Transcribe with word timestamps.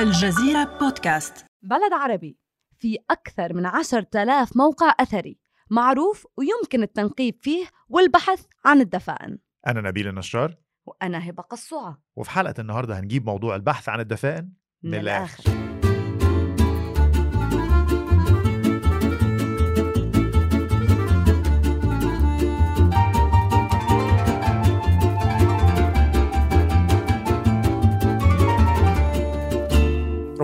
الجزيرة 0.00 0.78
بودكاست. 0.80 1.46
بلد 1.62 1.92
عربي 1.92 2.38
في 2.78 2.98
أكثر 3.10 3.54
من 3.54 3.66
عشر 3.66 4.04
آلاف 4.14 4.56
موقع 4.56 4.94
أثري 5.00 5.38
معروف 5.70 6.26
ويمكن 6.36 6.82
التنقيب 6.82 7.36
فيه 7.40 7.66
والبحث 7.88 8.46
عن 8.64 8.80
الدفائن. 8.80 9.38
أنا 9.66 9.80
نبيل 9.80 10.08
النشار. 10.08 10.56
وأنا 10.86 11.30
هبة 11.30 11.42
قصوعة. 11.42 12.02
وفي 12.16 12.30
حلقة 12.30 12.54
النهاردة 12.58 12.98
هنجيب 12.98 13.26
موضوع 13.26 13.56
البحث 13.56 13.88
عن 13.88 14.00
الدفائن 14.00 14.52
من, 14.82 14.90
من 14.90 14.98
الآخر. 14.98 15.69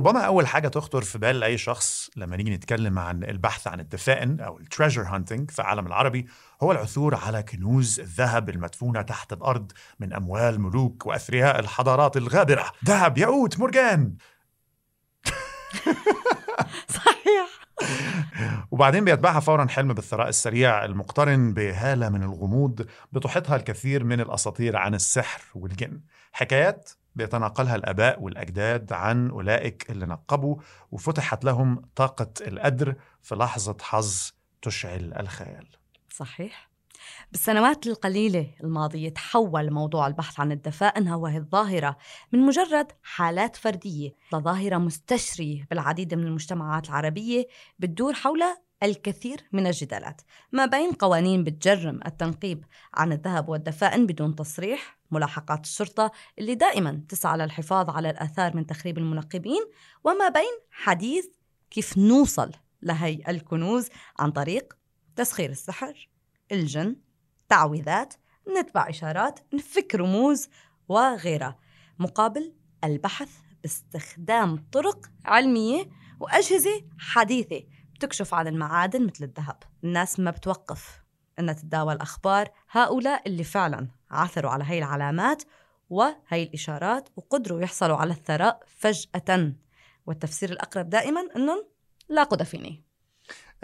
ربما 0.06 0.20
أول 0.20 0.46
حاجة 0.46 0.68
تخطر 0.68 1.02
في 1.02 1.18
بال 1.18 1.42
أي 1.42 1.58
شخص 1.58 2.10
لما 2.16 2.36
نيجي 2.36 2.50
نتكلم 2.50 2.98
عن 2.98 3.24
البحث 3.24 3.66
عن 3.66 3.80
الدفائن 3.80 4.40
أو 4.40 4.58
ال 4.58 4.63
treasure 4.63 5.02
hunting 5.02 5.50
في 5.50 5.58
العالم 5.58 5.86
العربي 5.86 6.26
هو 6.62 6.72
العثور 6.72 7.14
على 7.14 7.42
كنوز 7.42 8.00
الذهب 8.00 8.48
المدفونة 8.50 9.02
تحت 9.02 9.32
الأرض 9.32 9.72
من 10.00 10.12
أموال 10.12 10.60
ملوك 10.60 11.06
وأثرياء 11.06 11.58
الحضارات 11.58 12.16
الغابرة 12.16 12.72
ذهب 12.84 13.18
ياقوت 13.18 13.58
مرجان 13.58 14.16
صحيح. 16.96 17.60
وبعدين 18.70 19.04
بيتبعها 19.04 19.40
فورا 19.40 19.66
حلم 19.66 19.92
بالثراء 19.92 20.28
السريع 20.28 20.84
المقترن 20.84 21.54
بهالة 21.54 22.08
من 22.08 22.22
الغموض 22.22 22.86
بتحيطها 23.12 23.56
الكثير 23.56 24.04
من 24.04 24.20
الأساطير 24.20 24.76
عن 24.76 24.94
السحر 24.94 25.42
والجن. 25.54 26.00
حكايات 26.32 26.90
بيتناقلها 27.16 27.76
الآباء 27.76 28.22
والأجداد 28.22 28.92
عن 28.92 29.30
أولئك 29.30 29.90
اللي 29.90 30.06
نقبوا 30.06 30.56
وفتحت 30.92 31.44
لهم 31.44 31.82
طاقة 31.96 32.30
القدر 32.40 32.94
في 33.22 33.34
لحظة 33.34 33.76
حظ 33.80 34.30
تشعل 34.62 35.12
الخيال. 35.18 35.66
صحيح. 36.10 36.70
بالسنوات 37.32 37.86
القليلة 37.86 38.46
الماضية 38.64 39.08
تحول 39.08 39.70
موضوع 39.70 40.06
البحث 40.06 40.40
عن 40.40 40.52
الدفائن 40.52 41.08
وهي 41.08 41.36
الظاهرة 41.36 41.96
من 42.32 42.40
مجرد 42.40 42.92
حالات 43.02 43.56
فردية 43.56 44.14
لظاهرة 44.32 44.76
مستشرية 44.76 45.66
بالعديد 45.70 46.14
من 46.14 46.26
المجتمعات 46.26 46.88
العربية 46.88 47.46
بتدور 47.78 48.14
حول 48.14 48.42
الكثير 48.82 49.40
من 49.52 49.66
الجدالات 49.66 50.20
ما 50.52 50.66
بين 50.66 50.92
قوانين 50.92 51.44
بتجرم 51.44 52.00
التنقيب 52.06 52.64
عن 52.94 53.12
الذهب 53.12 53.48
والدفائن 53.48 54.06
بدون 54.06 54.34
تصريح 54.34 54.98
ملاحقات 55.10 55.64
الشرطة 55.64 56.12
اللي 56.38 56.54
دائما 56.54 57.02
تسعى 57.08 57.38
للحفاظ 57.38 57.90
على 57.90 58.10
الآثار 58.10 58.56
من 58.56 58.66
تخريب 58.66 58.98
المنقبين 58.98 59.62
وما 60.04 60.28
بين 60.28 60.52
حديث 60.70 61.26
كيف 61.70 61.98
نوصل 61.98 62.52
لهي 62.82 63.22
الكنوز 63.28 63.88
عن 64.18 64.30
طريق 64.30 64.76
تسخير 65.16 65.50
السحر 65.50 66.08
الجن 66.52 66.96
تعويذات 67.48 68.14
نتبع 68.58 68.88
إشارات 68.88 69.40
نفك 69.54 69.94
رموز 69.94 70.48
وغيرها 70.88 71.58
مقابل 71.98 72.54
البحث 72.84 73.30
باستخدام 73.62 74.66
طرق 74.72 75.06
علمية 75.24 75.90
وأجهزة 76.20 76.84
حديثة 76.98 77.62
بتكشف 77.96 78.34
عن 78.34 78.46
المعادن 78.46 79.06
مثل 79.06 79.24
الذهب. 79.24 79.62
الناس 79.84 80.20
ما 80.20 80.30
بتوقف 80.30 81.02
إنها 81.38 81.54
تتداول 81.54 81.96
أخبار 81.96 82.48
هؤلاء 82.70 83.28
اللي 83.28 83.44
فعلا 83.44 83.88
عثروا 84.10 84.50
على 84.50 84.64
هي 84.66 84.78
العلامات 84.78 85.42
وهي 85.90 86.42
الإشارات 86.42 87.08
وقدروا 87.16 87.60
يحصلوا 87.60 87.96
على 87.96 88.12
الثراء 88.12 88.62
فجأة. 88.66 89.52
والتفسير 90.06 90.50
الأقرب 90.50 90.90
دائما 90.90 91.20
إنهم 91.36 91.64
لاقوا 92.08 92.38
دفينه 92.38 92.85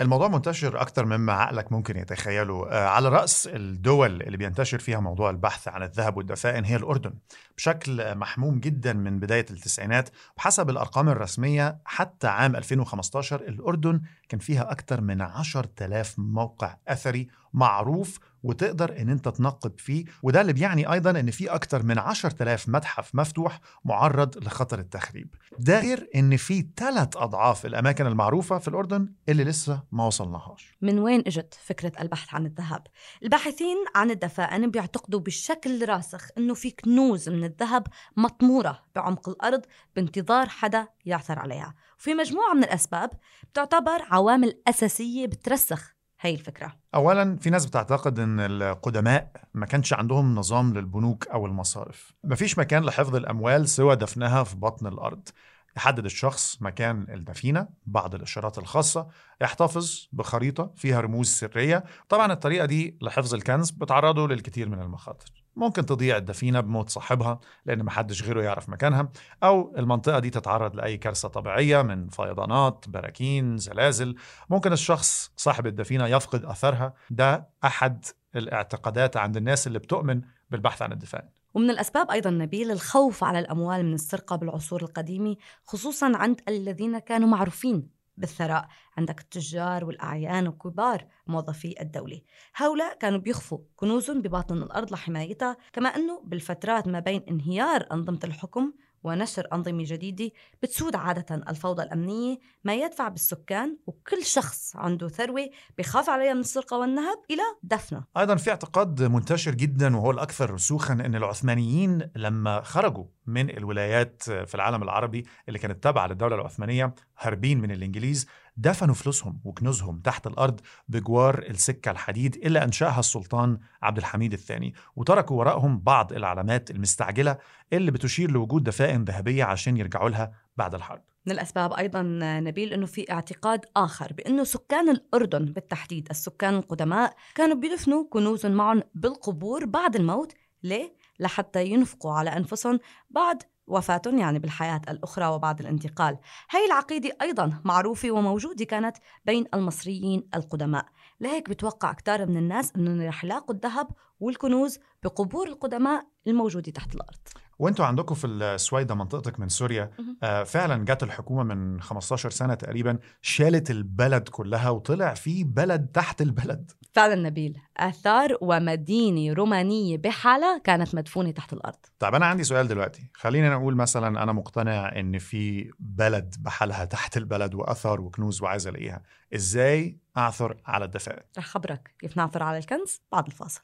الموضوع 0.02 0.28
منتشر 0.28 0.80
أكتر 0.80 1.06
مما 1.06 1.32
عقلك 1.32 1.72
ممكن 1.72 1.96
يتخيله. 1.96 2.70
آه، 2.70 2.88
على 2.88 3.08
رأس 3.08 3.46
الدول 3.46 4.22
اللي 4.22 4.36
بينتشر 4.36 4.78
فيها 4.78 5.00
موضوع 5.00 5.30
البحث 5.30 5.68
عن 5.68 5.82
الذهب 5.82 6.16
والدفائن 6.16 6.64
هي 6.64 6.76
الأردن. 6.76 7.12
بشكل 7.56 8.18
محموم 8.18 8.60
جدا 8.60 8.92
من 8.92 9.18
بداية 9.18 9.46
التسعينات 9.50 10.08
بحسب 10.36 10.70
الأرقام 10.70 11.08
الرسمية 11.08 11.78
حتى 11.84 12.26
عام 12.26 12.56
2015 12.56 13.40
الأردن 13.40 14.00
كان 14.28 14.40
فيها 14.40 14.70
أكتر 14.72 15.00
من 15.00 15.20
10,000 15.22 16.18
موقع 16.18 16.76
أثري 16.88 17.28
معروف 17.54 18.18
وتقدر 18.42 18.98
إن 18.98 19.08
أنت 19.08 19.28
تنقب 19.28 19.72
فيه 19.78 20.04
وده 20.22 20.40
اللي 20.40 20.52
بيعني 20.52 20.92
أيضا 20.92 21.10
إن 21.10 21.30
في 21.30 21.48
أكتر 21.48 21.82
من 21.82 21.98
10000 21.98 22.68
متحف 22.68 23.14
مفتوح 23.14 23.60
معرض 23.84 24.38
لخطر 24.38 24.78
التخريب. 24.78 25.34
ده 25.58 25.80
غير 25.80 26.10
إن 26.14 26.36
في 26.36 26.66
ثلاث 26.76 27.16
أضعاف 27.16 27.66
الأماكن 27.66 28.06
المعروفة 28.06 28.58
في 28.58 28.68
الأردن 28.68 29.12
اللي 29.28 29.44
لسه 29.44 29.82
ما 29.92 30.06
وصلناهاش. 30.06 30.76
من 30.82 30.98
وين 30.98 31.20
إجت 31.26 31.58
فكرة 31.64 31.92
البحث 32.00 32.34
عن 32.34 32.46
الذهب؟ 32.46 32.86
الباحثين 33.22 33.76
عن 33.94 34.10
الدفائن 34.10 34.70
بيعتقدوا 34.70 35.20
بشكل 35.20 35.88
راسخ 35.88 36.28
إنه 36.38 36.54
في 36.54 36.70
كنوز 36.70 37.28
من 37.28 37.44
الذهب 37.44 37.86
مطمورة 38.16 38.82
بعمق 38.94 39.28
الأرض 39.28 39.62
بانتظار 39.96 40.48
حدا 40.48 40.88
يعثر 41.04 41.38
عليها، 41.38 41.74
وفي 41.98 42.14
مجموعة 42.14 42.54
من 42.54 42.64
الأسباب 42.64 43.10
بتعتبر 43.52 44.02
عوامل 44.10 44.62
أساسية 44.68 45.26
بترسخ 45.26 45.94
هي 46.24 46.34
الفكرة. 46.34 46.72
اولا 46.94 47.36
في 47.36 47.50
ناس 47.50 47.66
بتعتقد 47.66 48.18
إن 48.18 48.40
القدماء 48.40 49.32
ما 49.54 49.66
كانش 49.66 49.92
عندهم 49.92 50.34
نظام 50.34 50.74
للبنوك 50.74 51.28
أو 51.28 51.46
المصارف. 51.46 52.12
مفيش 52.24 52.58
مكان 52.58 52.84
لحفظ 52.84 53.16
الأموال 53.16 53.68
سوى 53.68 53.96
دفنها 53.96 54.44
في 54.44 54.56
بطن 54.56 54.86
الأرض. 54.86 55.28
يحدد 55.76 56.04
الشخص 56.04 56.62
مكان 56.62 57.06
الدفينة 57.10 57.68
بعض 57.86 58.14
الإشارات 58.14 58.58
الخاصة 58.58 59.08
يحتفظ 59.40 60.08
بخريطة 60.12 60.72
فيها 60.76 61.00
رموز 61.00 61.28
سرية. 61.28 61.84
طبعا 62.08 62.32
الطريقة 62.32 62.66
دي 62.66 62.98
لحفظ 63.02 63.34
الكنز 63.34 63.70
بتعرضه 63.70 64.28
للكثير 64.28 64.68
من 64.68 64.80
المخاطر. 64.80 65.41
ممكن 65.56 65.86
تضيع 65.86 66.16
الدفينة 66.16 66.60
بموت 66.60 66.88
صاحبها 66.88 67.40
لأن 67.66 67.82
محدش 67.82 68.22
غيره 68.22 68.42
يعرف 68.42 68.68
مكانها 68.68 69.08
أو 69.42 69.74
المنطقة 69.78 70.18
دي 70.18 70.30
تتعرض 70.30 70.76
لأي 70.76 70.96
كارثة 70.96 71.28
طبيعية 71.28 71.82
من 71.82 72.08
فيضانات 72.08 72.84
براكين 72.88 73.56
زلازل. 73.56 74.14
ممكن 74.50 74.72
الشخص 74.72 75.32
صاحب 75.36 75.66
الدفينة 75.66 76.06
يفقد 76.06 76.44
أثرها. 76.44 76.94
ده 77.10 77.48
أحد 77.64 78.04
الاعتقادات 78.36 79.16
عند 79.16 79.36
الناس 79.36 79.66
اللي 79.66 79.78
بتؤمن 79.78 80.20
بالبحث 80.50 80.82
عن 80.82 80.92
الدفاع 80.92 81.28
ومن 81.54 81.70
الأسباب 81.70 82.10
أيضا 82.10 82.30
نبيل 82.30 82.70
الخوف 82.70 83.24
على 83.24 83.38
الأموال 83.38 83.84
من 83.84 83.94
السرقة 83.94 84.36
بالعصور 84.36 84.82
القديمة 84.82 85.36
خصوصا 85.64 86.16
عند 86.16 86.40
الذين 86.48 86.98
كانوا 86.98 87.28
معروفين 87.28 87.88
بالثراء 88.16 88.68
عندك 88.96 89.20
التجار 89.20 89.84
والأعيان 89.84 90.48
وكبار 90.48 91.06
موظفي 91.26 91.80
الدولة. 91.80 92.20
هؤلاء 92.56 92.98
كانوا 92.98 93.18
بيخفوا 93.18 93.58
كنوزهم 93.76 94.22
بباطن 94.22 94.62
الأرض 94.62 94.92
لحمايتها 94.92 95.56
كما 95.72 95.88
أنه 95.88 96.20
بالفترات 96.24 96.88
ما 96.88 97.00
بين 97.00 97.22
انهيار 97.28 97.86
أنظمة 97.92 98.20
الحكم 98.24 98.72
ونشر 99.04 99.46
أنظمة 99.52 99.84
جديدة 99.86 100.30
بتسود 100.62 100.96
عادة 100.96 101.34
الفوضى 101.34 101.82
الأمنية 101.82 102.38
ما 102.64 102.74
يدفع 102.74 103.08
بالسكان 103.08 103.76
وكل 103.86 104.24
شخص 104.24 104.76
عنده 104.76 105.08
ثروة 105.08 105.50
بخاف 105.78 106.10
عليها 106.10 106.34
من 106.34 106.40
السرقة 106.40 106.78
والنهب 106.78 107.18
إلى 107.30 107.42
دفنها 107.62 108.06
أيضا 108.16 108.36
في 108.36 108.50
اعتقاد 108.50 109.02
منتشر 109.02 109.54
جدا 109.54 109.96
وهو 109.96 110.10
الأكثر 110.10 110.50
رسوخا 110.50 110.94
أن 110.94 111.14
العثمانيين 111.14 112.10
لما 112.16 112.62
خرجوا 112.62 113.04
من 113.26 113.50
الولايات 113.50 114.22
في 114.22 114.54
العالم 114.54 114.82
العربي 114.82 115.26
اللي 115.48 115.58
كانت 115.58 115.82
تابعة 115.82 116.06
للدولة 116.06 116.36
العثمانية 116.36 116.94
هاربين 117.18 117.60
من 117.60 117.70
الإنجليز 117.70 118.26
دفنوا 118.56 118.94
فلوسهم 118.94 119.40
وكنوزهم 119.44 120.00
تحت 120.00 120.26
الأرض 120.26 120.60
بجوار 120.88 121.38
السكة 121.38 121.90
الحديد 121.90 122.36
اللي 122.36 122.64
أنشأها 122.64 123.00
السلطان 123.00 123.58
عبد 123.82 123.98
الحميد 123.98 124.32
الثاني 124.32 124.74
وتركوا 124.96 125.38
وراءهم 125.38 125.78
بعض 125.78 126.12
العلامات 126.12 126.70
المستعجلة 126.70 127.38
اللي 127.72 127.90
بتشير 127.90 128.30
لوجود 128.30 128.64
دفائن 128.64 129.04
ذهبية 129.04 129.44
عشان 129.44 129.76
يرجعوا 129.76 130.08
لها 130.08 130.32
بعد 130.56 130.74
الحرب 130.74 131.02
من 131.26 131.32
الأسباب 131.32 131.72
أيضا 131.72 132.02
نبيل 132.40 132.72
أنه 132.72 132.86
في 132.86 133.12
اعتقاد 133.12 133.64
آخر 133.76 134.12
بأنه 134.12 134.44
سكان 134.44 134.88
الأردن 134.88 135.44
بالتحديد 135.44 136.08
السكان 136.10 136.54
القدماء 136.54 137.14
كانوا 137.34 137.56
بيدفنوا 137.56 138.04
كنوزهم 138.10 138.52
معهم 138.52 138.82
بالقبور 138.94 139.64
بعد 139.64 139.96
الموت 139.96 140.32
ليه؟ 140.62 140.96
لحتى 141.20 141.66
ينفقوا 141.66 142.12
على 142.12 142.30
أنفسهم 142.30 142.78
بعد 143.10 143.42
وفاتهم 143.66 144.18
يعني 144.18 144.38
بالحياة 144.38 144.80
الأخرى 144.88 145.26
وبعد 145.26 145.60
الانتقال. 145.60 146.18
هاي 146.50 146.66
العقيدة 146.66 147.16
أيضا 147.22 147.60
معروفة 147.64 148.10
وموجودة 148.10 148.64
كانت 148.64 148.96
بين 149.24 149.44
المصريين 149.54 150.28
القدماء. 150.34 150.86
لهيك 151.20 151.50
بتوقع 151.50 151.92
كتار 151.92 152.26
من 152.26 152.36
الناس 152.36 152.72
أنهم 152.76 153.02
رح 153.08 153.24
يلاقوا 153.24 153.54
الذهب 153.54 153.88
والكنوز 154.22 154.78
بقبور 155.02 155.48
القدماء 155.48 156.06
الموجودة 156.26 156.72
تحت 156.72 156.94
الأرض. 156.94 157.18
وانتوا 157.58 157.84
عندكم 157.84 158.14
في 158.14 158.26
السويدة 158.26 158.94
منطقتك 158.94 159.40
من 159.40 159.48
سوريا. 159.48 159.90
آه 160.22 160.42
فعلا 160.42 160.84
جت 160.84 161.02
الحكومة 161.02 161.42
من 161.42 161.80
15 161.80 162.30
سنة 162.30 162.54
تقريبا 162.54 162.98
شالت 163.22 163.70
البلد 163.70 164.28
كلها 164.28 164.70
وطلع 164.70 165.14
في 165.14 165.44
بلد 165.44 165.86
تحت 165.86 166.22
البلد. 166.22 166.70
فعلا 166.92 167.14
نبيل 167.14 167.58
آثار 167.76 168.38
ومدينة 168.40 169.34
رومانية 169.34 169.98
بحالها 169.98 170.58
كانت 170.58 170.94
مدفونة 170.94 171.30
تحت 171.30 171.52
الأرض. 171.52 171.78
طيب 171.98 172.14
أنا 172.14 172.26
عندي 172.26 172.44
سؤال 172.44 172.68
دلوقتي. 172.68 173.10
خلينا 173.14 173.56
نقول 173.56 173.76
مثلا 173.76 174.22
أنا 174.22 174.32
مقتنع 174.32 174.98
إن 175.00 175.18
في 175.18 175.70
بلد 175.78 176.34
بحالها 176.38 176.84
تحت 176.84 177.16
البلد 177.16 177.54
وأثر 177.54 178.00
وكنوز 178.00 178.42
وعايز 178.42 178.66
ألاقيها. 178.66 179.02
إزاي 179.34 179.98
أعثر 180.16 180.56
على 180.66 180.84
الدفائن 180.84 181.22
رح 181.38 181.46
خبرك 181.46 181.94
كيف 181.98 182.16
نعثر 182.16 182.42
على 182.42 182.58
الكنز 182.58 183.00
بعد 183.12 183.26
الفاصل. 183.26 183.60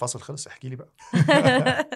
الفاصل 0.00 0.20
خلص 0.20 0.46
احكي 0.46 0.68
لي 0.68 0.76
بقى. 0.76 0.92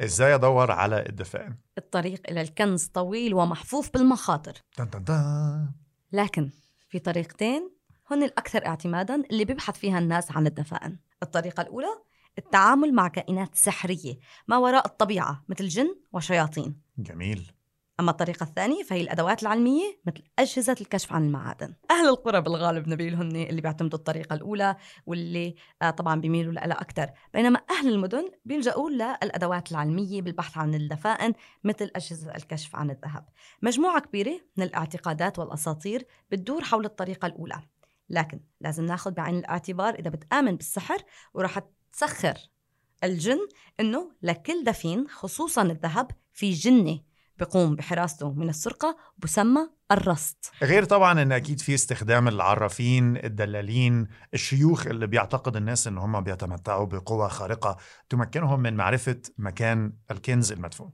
إزاي 0.04 0.34
أدور 0.34 0.70
على 0.70 1.06
الدفائن 1.08 1.56
الطريق 1.78 2.22
إلى 2.30 2.40
الكنز 2.40 2.84
طويل 2.84 3.34
ومحفوف 3.34 3.92
بالمخاطر. 3.92 4.52
لكن 6.12 6.50
في 6.88 6.98
طريقتين 6.98 7.70
هن 8.10 8.22
الأكثر 8.22 8.66
اعتمادا 8.66 9.22
اللي 9.30 9.44
بيبحث 9.44 9.78
فيها 9.78 9.98
الناس 9.98 10.32
عن 10.32 10.46
الدفائن 10.46 10.98
الطريقة 11.22 11.60
الأولى 11.60 12.02
التعامل 12.38 12.94
مع 12.94 13.08
كائنات 13.08 13.54
سحرية 13.54 14.18
ما 14.48 14.58
وراء 14.58 14.86
الطبيعة 14.86 15.44
مثل 15.48 15.68
جن 15.68 15.96
وشياطين. 16.12 16.80
جميل. 16.98 17.52
أما 18.00 18.10
الطريقة 18.10 18.44
الثانية 18.44 18.82
فهي 18.82 19.00
الأدوات 19.00 19.42
العلمية 19.42 20.00
مثل 20.06 20.22
أجهزة 20.38 20.76
الكشف 20.80 21.12
عن 21.12 21.26
المعادن. 21.26 21.74
أهل 21.90 22.08
القرى 22.08 22.40
بالغالب 22.40 22.88
نبيل 22.88 23.14
هن 23.14 23.36
اللي 23.36 23.60
بيعتمدوا 23.60 23.98
الطريقة 23.98 24.34
الأولى 24.34 24.76
واللي 25.06 25.54
آه 25.82 25.90
طبعا 25.90 26.20
بيميلوا 26.20 26.52
لها 26.52 26.80
أكثر 26.80 27.10
بينما 27.34 27.60
أهل 27.70 27.88
المدن 27.88 28.30
بيلجأوا 28.44 28.90
للأدوات 28.90 29.70
العلمية 29.70 30.22
بالبحث 30.22 30.58
عن 30.58 30.74
الدفائن 30.74 31.32
مثل 31.64 31.90
أجهزة 31.96 32.34
الكشف 32.36 32.76
عن 32.76 32.90
الذهب. 32.90 33.28
مجموعة 33.62 34.00
كبيرة 34.00 34.40
من 34.56 34.64
الاعتقادات 34.64 35.38
والأساطير 35.38 36.06
بتدور 36.30 36.64
حول 36.64 36.84
الطريقة 36.84 37.26
الأولى. 37.26 37.62
لكن 38.10 38.40
لازم 38.60 38.84
ناخذ 38.84 39.10
بعين 39.10 39.38
الاعتبار 39.38 39.94
إذا 39.94 40.10
بتآمن 40.10 40.56
بالسحر 40.56 40.98
ورح 41.34 41.60
تسخر 41.92 42.34
الجن 43.04 43.48
إنه 43.80 44.12
لكل 44.22 44.64
دفين 44.64 45.08
خصوصا 45.08 45.62
الذهب 45.62 46.10
في 46.32 46.50
جنة 46.50 47.00
بقوم 47.38 47.76
بحراسته 47.76 48.32
من 48.32 48.48
السرقة 48.48 48.96
بسمى 49.18 49.60
الرصد. 49.92 50.36
غير 50.62 50.84
طبعا 50.84 51.22
إن 51.22 51.32
أكيد 51.32 51.60
في 51.60 51.74
استخدام 51.74 52.28
العرافين 52.28 53.16
الدلالين 53.16 54.06
الشيوخ 54.34 54.86
اللي 54.86 55.06
بيعتقد 55.06 55.56
الناس 55.56 55.86
إن 55.86 55.98
هم 55.98 56.20
بيتمتعوا 56.20 56.86
بقوة 56.86 57.28
خارقة 57.28 57.76
تمكنهم 58.08 58.60
من 58.60 58.74
معرفة 58.74 59.22
مكان 59.38 59.92
الكنز 60.10 60.52
المدفون. 60.52 60.92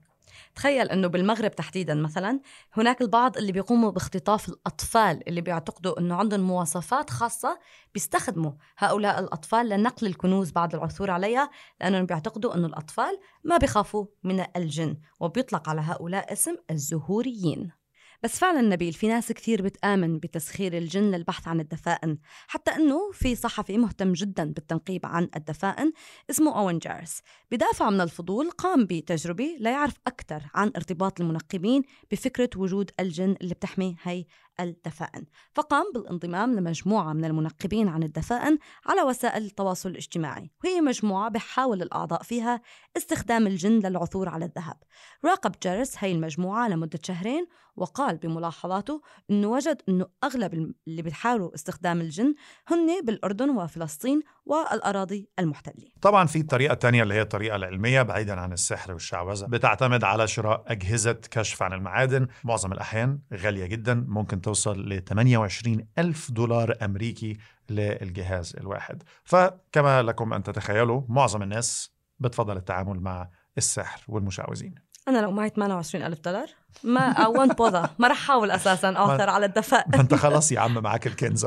تخيل 0.55 0.89
إنه 0.91 1.09
بالمغرب 1.09 1.51
تحديدا 1.51 1.95
مثلا 1.95 2.41
هناك 2.73 3.01
البعض 3.03 3.37
اللي 3.37 3.53
بيقوموا 3.53 3.91
باختطاف 3.91 4.49
الأطفال 4.49 5.29
اللي 5.29 5.41
بيعتقدوا 5.41 6.01
إنه 6.01 6.15
عندهم 6.15 6.41
مواصفات 6.41 7.11
خاصة 7.11 7.59
بيستخدموا 7.95 8.53
هؤلاء 8.79 9.19
الأطفال 9.21 9.69
لنقل 9.69 10.07
الكنوز 10.07 10.51
بعد 10.51 10.75
العثور 10.75 11.11
عليها 11.11 11.51
لأنهم 11.81 12.07
بيعتقدوا 12.07 12.55
إنه 12.55 12.67
الأطفال 12.67 13.19
ما 13.45 13.57
بيخافوا 13.57 14.07
من 14.25 14.45
الجن 14.57 14.97
وبيطلق 15.21 15.69
على 15.69 15.81
هؤلاء 15.81 16.33
اسم 16.33 16.57
الزهوريين. 16.71 17.82
بس 18.23 18.39
فعلا 18.39 18.61
نبيل 18.61 18.93
في 18.93 19.09
ناس 19.09 19.33
كثير 19.33 19.63
بتآمن 19.63 20.19
بتسخير 20.19 20.79
الجن 20.79 21.11
للبحث 21.11 21.49
عن 21.49 21.61
الدفائن 21.61 22.19
حتى 22.47 22.71
أنه 22.71 23.11
في 23.13 23.35
صحفي 23.35 23.79
مهتم 23.79 24.13
جدا 24.13 24.53
بالتنقيب 24.53 25.07
عن 25.07 25.29
الدفائن 25.37 25.93
اسمه 26.31 26.59
أوين 26.59 26.79
جارس. 26.79 27.23
بدافع 27.51 27.91
من 27.91 28.01
الفضول 28.01 28.51
قام 28.51 28.85
بتجربة 28.85 29.57
ليعرف 29.61 29.95
أكثر 30.07 30.43
عن 30.55 30.73
ارتباط 30.77 31.21
المنقبين 31.21 31.83
بفكرة 32.11 32.51
وجود 32.57 32.91
الجن 33.01 33.37
اللي 33.41 33.55
بتحمي 33.55 33.97
هي 34.03 34.25
الدفائن. 34.61 35.25
فقام 35.55 35.85
بالانضمام 35.95 36.55
لمجموعة 36.55 37.13
من 37.13 37.25
المنقبين 37.25 37.89
عن 37.89 38.03
الدفائن 38.03 38.59
على 38.87 39.03
وسائل 39.03 39.45
التواصل 39.45 39.89
الاجتماعي. 39.89 40.51
وهي 40.65 40.81
مجموعة 40.81 41.29
بحاول 41.31 41.83
الأعضاء 41.83 42.23
فيها 42.23 42.61
استخدام 42.97 43.47
الجن 43.47 43.79
للعثور 43.79 44.29
على 44.29 44.45
الذهب. 44.45 44.77
راقب 45.25 45.55
جارس 45.63 45.95
هي 45.99 46.13
المجموعة 46.13 46.69
لمدة 46.69 47.01
شهرين 47.03 47.47
وقال 47.77 48.17
بملاحظاته 48.17 49.03
أنه 49.31 49.49
وجد 49.49 49.83
أنه 49.89 50.07
أغلب 50.25 50.75
اللي 50.89 51.03
بيحاولوا 51.03 51.55
استخدام 51.55 52.01
الجن 52.01 52.35
هن 52.69 53.01
بالأردن 53.05 53.51
وفلسطين 53.51 54.23
والأراضي 54.45 55.29
المحتلة. 55.39 55.85
طبعا 56.01 56.27
في 56.27 56.41
الطريقة 56.41 56.73
الثانية 56.73 57.03
اللي 57.03 57.15
هي 57.15 57.23
الطريقة 57.23 57.57
العلمية 57.57 58.03
بعيدا 58.03 58.41
عن 58.41 58.53
السحر 58.53 58.93
والشعوذة 58.93 59.47
بتعتمد 59.47 60.05
على 60.05 60.29
شراء 60.29 60.65
أجهزة 60.67 61.13
كشف 61.13 61.63
عن 61.63 61.73
المعادن. 61.73 62.27
معظم 62.45 62.73
الأحيان 62.73 63.19
غالية 63.35 63.67
جدا 63.67 63.95
ممكن 64.09 64.41
توصل 64.41 64.89
ل 64.89 65.05
28 65.05 65.87
ألف 65.99 66.31
دولار 66.31 66.77
أمريكي 66.83 67.37
للجهاز 67.71 68.57
الواحد. 68.57 69.03
فكما 69.25 70.03
لكم 70.03 70.33
أن 70.33 70.43
تتخيلوا 70.43 71.03
معظم 71.09 71.43
الناس 71.43 71.93
بتفضل 72.19 72.57
التعامل 72.57 73.01
مع 73.01 73.29
السحر 73.59 74.05
والمشعوذين. 74.09 74.75
أنا 75.09 75.19
لو 75.19 75.31
معي 75.31 75.49
28 75.49 76.05
ألف 76.05 76.21
دولار 76.21 76.51
ما 76.85 77.27
وانت 77.27 77.59
بوضع 77.59 77.87
ما 77.99 78.09
رح 78.09 78.27
حاول 78.27 78.51
أساسا 78.51 78.97
أعثر 78.97 79.31
على 79.31 79.47
الدفاء. 79.47 79.89
ما 79.89 80.01
أنت 80.01 80.15
خلاص 80.15 80.53
يا 80.53 80.61
عم 80.61 80.83
معاك 80.83 81.07
الكنز. 81.07 81.47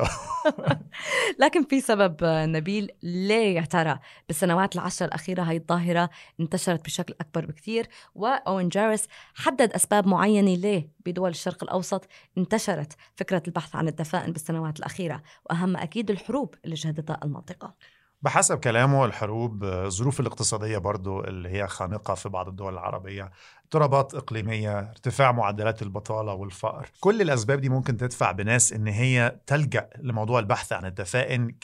لكن 1.41 1.63
في 1.63 1.81
سبب 1.81 2.17
نبيل 2.23 2.91
ليه 3.03 3.55
يا 3.55 3.61
ترى 3.61 3.99
بالسنوات 4.27 4.75
العشر 4.75 5.05
الأخيرة 5.05 5.43
هاي 5.43 5.57
الظاهرة 5.57 6.09
انتشرت 6.39 6.85
بشكل 6.85 7.13
أكبر 7.21 7.45
بكثير 7.45 7.87
وأوين 8.15 8.69
جارس 8.69 9.07
حدد 9.35 9.73
أسباب 9.73 10.07
معينة 10.07 10.55
ليه 10.55 10.89
بدول 11.05 11.29
الشرق 11.29 11.63
الأوسط 11.63 12.07
انتشرت 12.37 12.93
فكرة 13.15 13.43
البحث 13.47 13.75
عن 13.75 13.87
الدفائن 13.87 14.31
بالسنوات 14.31 14.79
الأخيرة 14.79 15.21
وأهم 15.49 15.77
أكيد 15.77 16.09
الحروب 16.11 16.55
اللي 16.65 16.75
شهدتها 16.75 17.19
المنطقة. 17.23 17.73
بحسب 18.25 18.57
كلامه 18.59 19.05
الحروب 19.05 19.63
الظروف 19.63 20.19
الاقتصادية 20.19 20.77
برضو 20.77 21.23
اللي 21.23 21.49
هي 21.49 21.67
خانقة 21.67 22.13
في 22.13 22.29
بعض 22.29 22.47
الدول 22.47 22.73
العربية 22.73 23.31
اضطرابات 23.63 24.13
إقليمية 24.13 24.79
ارتفاع 24.79 25.31
معدلات 25.31 25.81
البطالة 25.81 26.33
والفقر 26.33 26.89
كل 26.99 27.21
الأسباب 27.21 27.61
دي 27.61 27.69
ممكن 27.69 27.97
تدفع 27.97 28.31
بناس 28.31 28.73
إن 28.73 28.87
هي 28.87 29.39
تلجأ 29.47 29.89
لموضوع 29.99 30.39
البحث 30.39 30.73
عن 30.73 30.85
الدفائن 30.85 31.55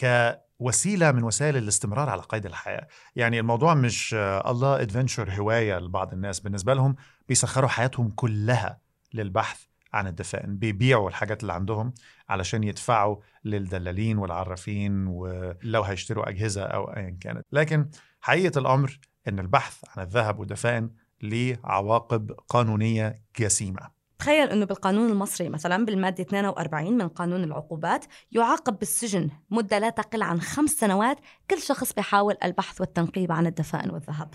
كوسيلة 0.59 1.11
من 1.11 1.23
وسائل 1.23 1.57
الاستمرار 1.57 2.09
على 2.09 2.21
قيد 2.21 2.45
الحياة. 2.45 2.87
يعني 3.15 3.39
الموضوع 3.39 3.73
مش 3.73 4.13
الله 4.45 4.81
ادفنشر 4.81 5.31
هواية 5.31 5.79
لبعض 5.79 6.13
الناس 6.13 6.39
بالنسبة 6.39 6.73
لهم 6.73 6.95
بيسخروا 7.29 7.69
حياتهم 7.69 8.09
كلها 8.15 8.79
للبحث 9.13 9.70
عن 9.93 10.07
الدفائن 10.07 10.57
بيبيعوا 10.57 11.09
الحاجات 11.09 11.41
اللي 11.41 11.53
عندهم 11.53 11.93
علشان 12.29 12.63
يدفعوا 12.63 13.15
للدلالين 13.45 14.17
والعرافين 14.17 15.07
ولو 15.07 15.81
هيشتروا 15.81 16.29
أجهزة 16.29 16.63
أو 16.63 16.83
أيا 16.83 17.17
كانت. 17.21 17.45
لكن 17.51 17.89
حقيقة 18.21 18.59
الأمر 18.59 18.99
أن 19.27 19.39
البحث 19.39 19.77
عن 19.95 20.03
الذهب 20.03 20.39
والدفائن 20.39 20.89
ليه 21.21 21.59
عواقب 21.63 22.31
قانونية 22.49 23.21
جسيمة. 23.39 24.01
تخيل 24.19 24.49
إنه 24.49 24.65
بالقانون 24.65 25.09
المصري 25.09 25.49
مثلا 25.49 25.85
بالمادة 25.85 26.23
42 26.23 26.97
من 26.97 27.07
قانون 27.07 27.43
العقوبات 27.43 28.05
يعاقب 28.31 28.79
بالسجن 28.79 29.29
مدة 29.49 29.79
لا 29.79 29.89
تقل 29.89 30.23
عن 30.23 30.41
خمس 30.41 30.69
سنوات 30.69 31.17
كل 31.49 31.61
شخص 31.61 31.93
بيحاول 31.93 32.37
البحث 32.43 32.81
والتنقيب 32.81 33.31
عن 33.31 33.47
الدفائن 33.47 33.89
والذهب. 33.89 34.33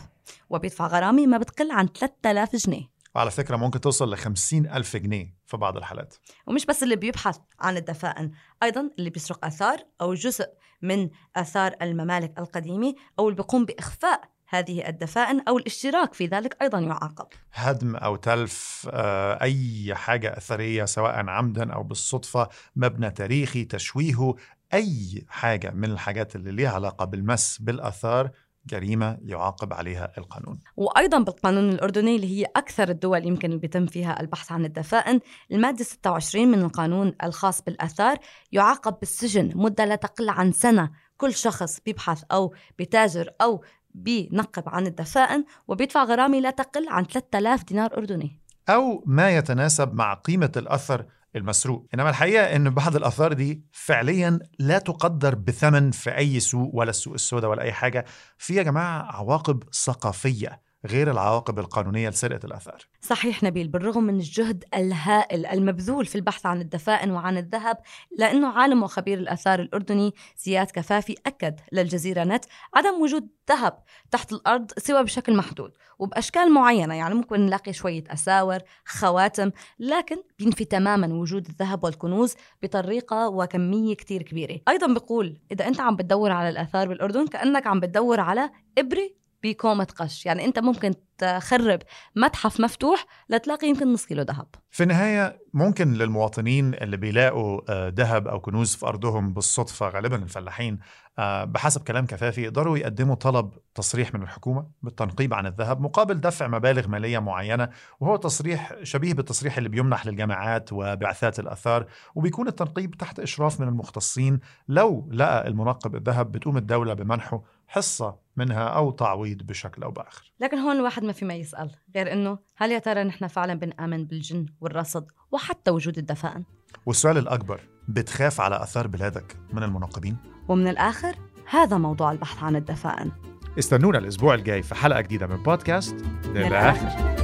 وبيدفع 0.50 0.86
غرامه 0.86 1.26
ما 1.26 1.38
بتقل 1.38 1.70
عن 1.70 1.86
3000 1.86 2.56
جنيه. 2.56 2.95
وعلى 3.16 3.30
فكرة 3.30 3.56
ممكن 3.56 3.80
توصل 3.80 4.14
ل 4.14 4.16
ألف 4.52 4.96
جنيه 4.96 5.34
في 5.46 5.56
بعض 5.56 5.76
الحالات. 5.76 6.14
ومش 6.46 6.66
بس 6.66 6.82
اللي 6.82 6.96
بيبحث 6.96 7.38
عن 7.60 7.76
الدفائن 7.76 8.30
أيضا 8.62 8.90
اللي 8.98 9.10
بيسرق 9.10 9.44
آثار 9.44 9.78
أو 10.00 10.14
جزء 10.14 10.46
من 10.82 11.10
آثار 11.36 11.74
الممالك 11.82 12.38
القديمة 12.38 12.94
أو 13.18 13.28
اللي 13.28 13.36
بيقوم 13.36 13.64
بإخفاء 13.64 14.20
هذه 14.48 14.88
الدفائن 14.88 15.40
أو 15.48 15.58
الاشتراك 15.58 16.14
في 16.14 16.26
ذلك 16.26 16.56
أيضا 16.62 16.78
يعاقب. 16.78 17.26
هدم 17.52 17.96
أو 17.96 18.16
تلف 18.16 18.88
آه، 18.92 19.42
أي 19.42 19.94
حاجة 19.94 20.36
أثرية 20.36 20.84
سواء 20.84 21.28
عمدا 21.28 21.72
أو 21.72 21.82
بالصدفة 21.82 22.48
مبنى 22.76 23.10
تاريخي 23.10 23.64
تشويهه 23.64 24.34
أي 24.74 25.24
حاجة 25.28 25.70
من 25.70 25.90
الحاجات 25.90 26.36
اللي 26.36 26.50
ليها 26.52 26.70
علاقة 26.70 27.04
بالمس 27.04 27.58
بالآثار 27.58 28.30
جريمة 28.66 29.18
يعاقب 29.22 29.72
عليها 29.72 30.12
القانون. 30.18 30.60
وأيضا 30.76 31.18
بالقانون 31.18 31.70
الأردني 31.70 32.16
اللي 32.16 32.40
هي 32.40 32.46
أكثر 32.56 32.88
الدول 32.88 33.26
يمكن 33.26 33.48
اللي 33.48 33.60
بيتم 33.60 33.86
فيها 33.86 34.20
البحث 34.20 34.52
عن 34.52 34.64
الدفائن 34.64 35.20
المادة 35.52 35.84
26 35.84 36.48
من 36.48 36.62
القانون 36.62 37.14
الخاص 37.22 37.62
بالآثار 37.62 38.16
يعاقب 38.52 38.98
بالسجن 39.00 39.52
مدة 39.54 39.84
لا 39.84 39.94
تقل 39.94 40.28
عن 40.28 40.52
سنة 40.52 40.90
كل 41.16 41.34
شخص 41.34 41.80
بيبحث 41.80 42.22
أو 42.32 42.54
بتاجر 42.78 43.30
أو 43.40 43.64
بينقب 43.94 44.68
عن 44.68 44.86
الدفائن 44.86 45.44
وبيدفع 45.68 46.04
غرامة 46.04 46.40
لا 46.40 46.50
تقل 46.50 46.88
عن 46.88 47.04
3000 47.04 47.64
دينار 47.64 47.96
أردني. 47.96 48.40
أو 48.68 49.04
ما 49.06 49.36
يتناسب 49.36 49.94
مع 49.94 50.14
قيمة 50.14 50.52
الأثر 50.56 51.06
المسروق. 51.36 51.86
إنما 51.94 52.10
الحقيقة 52.10 52.56
إن 52.56 52.70
بعض 52.70 52.96
الآثار 52.96 53.32
دي 53.32 53.64
فعليا 53.72 54.38
لا 54.58 54.78
تقدر 54.78 55.34
بثمن 55.34 55.90
في 55.90 56.16
أي 56.16 56.40
سوق 56.40 56.70
ولا 56.74 56.90
السوق 56.90 57.14
السوداء 57.14 57.50
ولا 57.50 57.62
أي 57.62 57.72
حاجة. 57.72 58.04
في 58.38 58.54
يا 58.54 58.62
جماعة 58.62 59.02
عواقب 59.16 59.62
ثقافية. 59.72 60.65
غير 60.86 61.10
العواقب 61.10 61.58
القانونية 61.58 62.08
لسرقة 62.08 62.46
الآثار. 62.46 62.78
صحيح 63.00 63.42
نبيل 63.42 63.68
بالرغم 63.68 64.04
من 64.04 64.14
الجهد 64.14 64.64
الهائل 64.74 65.46
المبذول 65.46 66.06
في 66.06 66.14
البحث 66.16 66.46
عن 66.46 66.60
الدفائن 66.60 67.10
وعن 67.10 67.38
الذهب 67.38 67.78
لأنه 68.18 68.48
عالم 68.48 68.82
وخبير 68.82 69.18
الآثار 69.18 69.60
الأردني 69.60 70.14
زياد 70.38 70.70
كفافي 70.70 71.14
أكد 71.26 71.60
للجزيرة 71.72 72.24
نت 72.24 72.44
عدم 72.74 73.02
وجود 73.02 73.28
ذهب 73.48 73.82
تحت 74.10 74.32
الأرض 74.32 74.70
سوى 74.78 75.02
بشكل 75.02 75.36
محدود 75.36 75.72
وبأشكال 75.98 76.52
معينة 76.52 76.94
يعني 76.94 77.14
ممكن 77.14 77.40
نلاقي 77.40 77.72
شوية 77.72 78.04
أساور 78.10 78.58
خواتم 78.84 79.50
لكن 79.78 80.16
بينفي 80.38 80.64
تماما 80.64 81.14
وجود 81.14 81.48
الذهب 81.48 81.84
والكنوز 81.84 82.34
بطريقة 82.62 83.28
وكمية 83.28 83.94
كتير 83.94 84.22
كبيرة. 84.22 84.60
أيضا 84.68 84.86
بيقول 84.86 85.38
إذا 85.52 85.68
أنت 85.68 85.80
عم 85.80 85.96
بتدور 85.96 86.30
على 86.30 86.48
الآثار 86.48 86.88
بالأردن 86.88 87.26
كأنك 87.26 87.66
عم 87.66 87.80
بتدور 87.80 88.20
على 88.20 88.50
إبرة 88.78 89.10
بكومة 89.42 89.86
قش. 89.96 90.26
يعني 90.26 90.44
أنت 90.44 90.58
ممكن 90.58 90.94
تخرب 91.18 91.82
متحف 92.16 92.60
مفتوح 92.60 93.06
لتلاقي 93.28 93.68
يمكن 93.68 93.92
نص 93.92 94.06
كيلو 94.06 94.22
ذهب. 94.22 94.46
في 94.70 94.82
النهاية 94.82 95.42
ممكن 95.54 95.92
للمواطنين 95.92 96.74
اللي 96.74 96.96
بيلاقوا 96.96 97.60
آه، 97.68 97.92
ذهب 97.96 98.28
أو 98.28 98.40
كنوز 98.40 98.74
في 98.74 98.86
أرضهم 98.86 99.32
بالصدفة 99.32 99.88
غالبا 99.88 100.16
الفلاحين 100.16 100.78
آه، 101.18 101.44
بحسب 101.44 101.82
كلام 101.82 102.06
كفافي 102.06 102.42
يقدروا 102.42 102.78
يقدموا 102.78 103.14
طلب 103.14 103.50
تصريح 103.74 104.14
من 104.14 104.22
الحكومة 104.22 104.66
بالتنقيب 104.82 105.34
عن 105.34 105.46
الذهب 105.46 105.80
مقابل 105.80 106.20
دفع 106.20 106.46
مبالغ 106.46 106.88
مالية 106.88 107.18
معينة 107.18 107.68
وهو 108.00 108.16
تصريح 108.16 108.74
شبيه 108.82 109.14
بالتصريح 109.14 109.56
اللي 109.56 109.68
بيمنح 109.68 110.06
للجامعات 110.06 110.72
وبعثات 110.72 111.38
الآثار 111.38 111.86
وبيكون 112.14 112.48
التنقيب 112.48 112.94
تحت 112.94 113.20
إشراف 113.20 113.60
من 113.60 113.68
المختصين. 113.68 114.40
لو 114.68 115.08
لقى 115.12 115.48
المنقب 115.48 115.96
الذهب 115.96 116.32
بتقوم 116.32 116.56
الدولة 116.56 116.94
بمنحه 116.94 117.42
حصة 117.68 118.16
منها 118.36 118.62
أو 118.68 118.90
تعويض 118.90 119.42
بشكل 119.42 119.82
أو 119.82 119.90
بآخر. 119.90 120.32
لكن 120.40 120.58
هون 120.58 120.76
الواحد 120.76 121.02
ما 121.02 121.12
في 121.12 121.24
ما 121.24 121.34
يسأل 121.34 121.70
غير 121.96 122.12
إنه 122.12 122.38
هل 122.56 122.72
يا 122.72 122.78
ترى 122.78 123.04
نحن 123.04 123.26
فعلا 123.26 123.54
بنآمن 123.54 124.04
بالجن 124.04 124.46
والرصد 124.60 125.06
وحتى 125.32 125.70
وجود 125.70 125.98
الدفائن؟ 125.98 126.44
والسؤال 126.86 127.18
الأكبر 127.18 127.60
بتخاف 127.88 128.40
على 128.40 128.62
أثار 128.62 128.86
بلادك 128.86 129.36
من 129.52 129.62
المنقبين؟ 129.62 130.16
ومن 130.48 130.68
الآخر 130.68 131.16
هذا 131.50 131.78
موضوع 131.78 132.12
البحث 132.12 132.42
عن 132.42 132.56
الدفائن. 132.56 133.12
استنونا 133.58 133.98
الأسبوع 133.98 134.34
الجاي 134.34 134.62
في 134.62 134.74
حلقة 134.74 135.00
جديدة 135.00 135.26
من 135.26 135.42
بودكاست 135.42 135.94
من 136.24 136.36
الآخر. 136.36 137.15